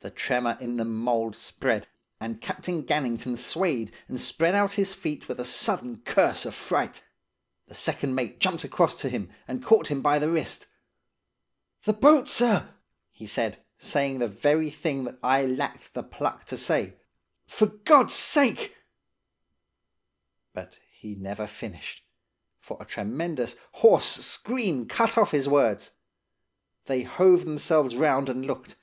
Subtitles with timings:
[0.00, 1.86] The tremor in the mould spread,
[2.18, 7.04] and Captain Gannington swayed, and spread out his feet with a sudden curse of fright.
[7.68, 10.66] The second mate jumped across to him, and caught him by the wrist.
[11.84, 12.74] "'The boat, sir!'
[13.12, 16.96] he said, saying the very thing that I had lacked the pluck to say.
[17.46, 18.74] 'For God's sake
[20.56, 22.02] —'"But he never finished,
[22.58, 25.92] for a tremendous hoarse scream cut off his words.
[26.86, 28.74] They hove themselves round and looked.